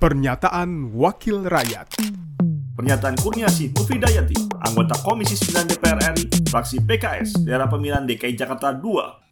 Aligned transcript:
Pernyataan 0.00 0.96
Wakil 0.96 1.44
Rakyat. 1.44 2.00
Pernyataan 2.72 3.20
Kurniasi 3.20 3.68
Mufidayati, 3.76 4.32
anggota 4.64 4.96
Komisi 5.04 5.36
9 5.36 5.68
DPR 5.68 6.16
RI, 6.16 6.24
fraksi 6.48 6.80
PKS, 6.80 7.44
daerah 7.44 7.68
pemilihan 7.68 8.08
DKI 8.08 8.32
Jakarta 8.32 8.72
2, 8.72 8.80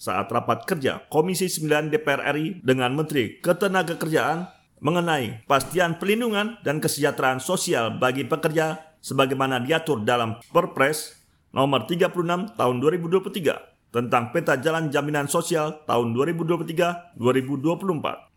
saat 0.00 0.24
rapat 0.32 0.64
kerja 0.64 1.04
Komisi 1.12 1.52
9 1.52 1.92
DPR 1.92 2.32
RI 2.32 2.64
dengan 2.64 2.96
Menteri 2.96 3.44
Ketenagakerjaan 3.44 4.48
mengenai 4.80 5.44
pastian 5.44 6.00
pelindungan 6.00 6.56
dan 6.64 6.80
kesejahteraan 6.80 7.44
sosial 7.44 8.00
bagi 8.00 8.24
pekerja 8.24 8.96
sebagaimana 9.04 9.60
diatur 9.60 10.00
dalam 10.00 10.40
Perpres 10.48 11.12
nomor 11.52 11.84
36 11.84 12.56
tahun 12.56 12.76
2023 12.80 13.92
tentang 13.92 14.32
peta 14.32 14.56
jalan 14.56 14.88
jaminan 14.88 15.28
sosial 15.28 15.84
tahun 15.84 16.16
2023-2024, 16.16 17.20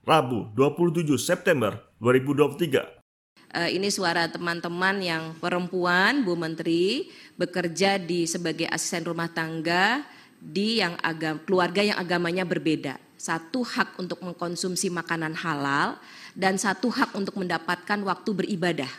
Rabu 0.07 0.47
27 0.55 1.03
September 1.19 1.83
2023. 1.99 2.79
Uh, 3.51 3.67
ini 3.67 3.91
suara 3.91 4.31
teman-teman 4.31 5.03
yang 5.03 5.35
perempuan, 5.35 6.23
Bu 6.23 6.39
Menteri, 6.39 7.11
bekerja 7.35 7.99
di 7.99 8.23
sebagai 8.23 8.71
asisten 8.71 9.03
rumah 9.03 9.27
tangga 9.27 10.07
di 10.39 10.79
yang 10.79 10.95
agam, 11.03 11.43
keluarga 11.43 11.83
yang 11.83 11.99
agamanya 11.99 12.47
berbeda. 12.47 12.95
Satu 13.19 13.67
hak 13.67 13.99
untuk 13.99 14.23
mengkonsumsi 14.23 14.87
makanan 14.87 15.35
halal 15.35 15.99
dan 16.31 16.55
satu 16.55 16.87
hak 16.87 17.11
untuk 17.11 17.35
mendapatkan 17.35 17.99
waktu 18.07 18.31
beribadah. 18.31 18.91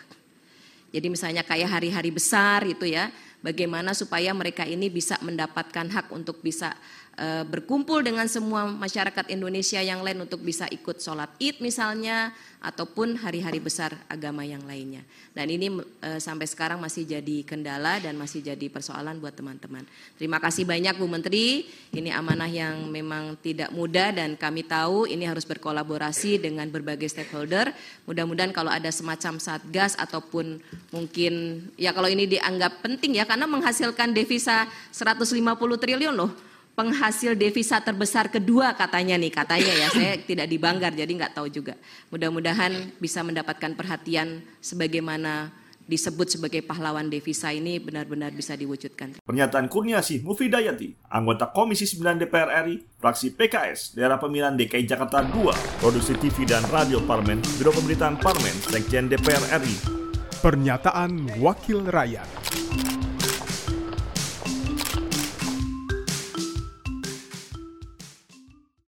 Jadi 0.93 1.09
misalnya 1.09 1.41
kayak 1.41 1.73
hari-hari 1.73 2.13
besar 2.13 2.69
itu 2.69 2.85
ya, 2.85 3.09
bagaimana 3.45 3.95
supaya 3.95 4.35
mereka 4.35 4.67
ini 4.67 4.91
bisa 4.91 5.19
mendapatkan 5.23 5.87
hak 5.87 6.11
untuk 6.11 6.43
bisa 6.43 6.75
uh, 7.19 7.45
berkumpul 7.45 8.01
dengan 8.01 8.27
semua 8.31 8.71
masyarakat 8.71 9.31
Indonesia 9.31 9.83
yang 9.83 10.01
lain 10.01 10.23
untuk 10.23 10.41
bisa 10.41 10.71
ikut 10.71 11.03
sholat 11.03 11.31
id 11.43 11.59
misalnya 11.59 12.33
ataupun 12.59 13.15
hari-hari 13.23 13.63
besar 13.63 13.95
agama 14.11 14.43
yang 14.43 14.67
lainnya. 14.67 15.07
Dan 15.31 15.47
ini 15.47 15.71
uh, 15.79 16.19
sampai 16.19 16.47
sekarang 16.51 16.83
masih 16.83 17.07
jadi 17.07 17.47
kendala 17.47 18.03
dan 18.03 18.19
masih 18.19 18.43
jadi 18.43 18.67
persoalan 18.67 19.23
buat 19.23 19.35
teman-teman. 19.39 19.87
Terima 20.19 20.43
kasih 20.43 20.67
banyak 20.67 20.99
Bu 20.99 21.07
Menteri. 21.07 21.71
Ini 21.95 22.11
amanah 22.19 22.51
yang 22.51 22.91
memang 22.91 23.39
tidak 23.39 23.71
mudah 23.71 24.11
dan 24.11 24.35
kami 24.35 24.67
tahu 24.67 25.07
ini 25.07 25.23
harus 25.23 25.47
berkolaborasi 25.47 26.43
dengan 26.43 26.67
berbagai 26.67 27.07
stakeholder. 27.07 27.71
Mudah-mudahan 28.11 28.51
kalau 28.51 28.75
ada 28.75 28.91
semacam 28.91 29.39
satgas 29.39 29.95
ataupun 29.95 30.59
mungkin 30.91 31.63
ya 31.79 31.95
kalau 31.95 32.11
ini 32.11 32.27
dianggap 32.27 32.83
penting 32.83 33.23
ya 33.23 33.25
karena 33.29 33.45
menghasilkan 33.45 34.17
devisa 34.17 34.65
150 34.97 35.37
triliun 35.77 36.17
loh. 36.17 36.33
Penghasil 36.73 37.35
devisa 37.35 37.83
terbesar 37.83 38.31
kedua 38.31 38.73
katanya 38.73 39.19
nih 39.19 39.35
katanya 39.35 39.73
ya. 39.77 39.89
Saya 39.93 40.13
tidak 40.31 40.49
dibanggar 40.49 40.95
jadi 40.97 41.11
nggak 41.11 41.37
tahu 41.37 41.53
juga. 41.53 41.77
Mudah-mudahan 42.09 42.97
bisa 42.97 43.21
mendapatkan 43.21 43.77
perhatian 43.77 44.41
sebagaimana 44.63 45.53
disebut 45.89 46.29
sebagai 46.29 46.61
pahlawan 46.61 47.09
devisa 47.09 47.49
ini 47.51 47.81
benar-benar 47.81 48.31
bisa 48.31 48.53
diwujudkan. 48.53 49.25
Pernyataan 49.25 49.73
Kurniasi 49.73 50.21
Mufidayati, 50.21 50.93
anggota 51.09 51.49
Komisi 51.49 51.89
9 51.89 52.21
DPR 52.21 52.69
RI, 52.69 52.85
fraksi 53.01 53.33
PKS, 53.33 53.97
daerah 53.97 54.21
pemilihan 54.21 54.53
DKI 54.53 54.85
Jakarta 54.85 55.25
2, 55.25 55.81
produksi 55.81 56.13
TV 56.21 56.45
dan 56.45 56.63
radio 56.69 57.01
Parmen, 57.01 57.41
Biro 57.57 57.73
Pemberitaan 57.73 58.21
Parmen, 58.21 58.55
Sekjen 58.69 59.09
DPR 59.09 59.59
RI. 59.65 59.75
Pernyataan 60.39 61.43
Wakil 61.43 61.83
Rakyat 61.91 62.29